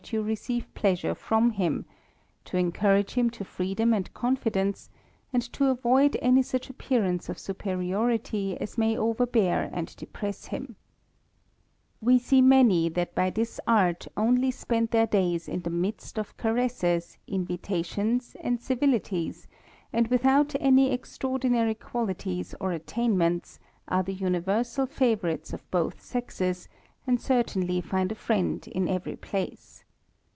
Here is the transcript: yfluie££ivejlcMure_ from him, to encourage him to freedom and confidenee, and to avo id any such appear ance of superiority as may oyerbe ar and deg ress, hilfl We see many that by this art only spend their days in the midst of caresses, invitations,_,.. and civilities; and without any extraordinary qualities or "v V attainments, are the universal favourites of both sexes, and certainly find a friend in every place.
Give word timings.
yfluie££ivejlcMure_ 0.11 1.15
from 1.15 1.51
him, 1.51 1.85
to 2.43 2.57
encourage 2.57 3.11
him 3.13 3.29
to 3.29 3.45
freedom 3.45 3.93
and 3.93 4.13
confidenee, 4.13 4.89
and 5.31 5.41
to 5.53 5.63
avo 5.73 6.01
id 6.03 6.17
any 6.21 6.41
such 6.41 6.69
appear 6.69 7.03
ance 7.05 7.29
of 7.29 7.39
superiority 7.39 8.57
as 8.59 8.77
may 8.79 8.95
oyerbe 8.95 9.49
ar 9.49 9.69
and 9.71 9.95
deg 9.97 10.09
ress, 10.23 10.49
hilfl 10.49 10.73
We 12.01 12.17
see 12.19 12.41
many 12.41 12.89
that 12.89 13.15
by 13.15 13.29
this 13.29 13.59
art 13.65 14.07
only 14.17 14.51
spend 14.51 14.89
their 14.89 15.05
days 15.07 15.47
in 15.47 15.61
the 15.61 15.69
midst 15.69 16.17
of 16.17 16.35
caresses, 16.35 17.17
invitations,_,.. 17.27 18.33
and 18.43 18.59
civilities; 18.59 19.47
and 19.93 20.07
without 20.07 20.55
any 20.59 20.91
extraordinary 20.91 21.75
qualities 21.75 22.53
or 22.59 22.71
"v 22.71 22.77
V 22.77 22.81
attainments, 22.83 23.59
are 23.87 24.03
the 24.03 24.13
universal 24.15 24.87
favourites 24.87 25.53
of 25.53 25.69
both 25.71 26.01
sexes, 26.01 26.67
and 27.07 27.21
certainly 27.21 27.79
find 27.79 28.11
a 28.11 28.15
friend 28.15 28.67
in 28.67 28.89
every 28.89 29.15
place. 29.15 29.85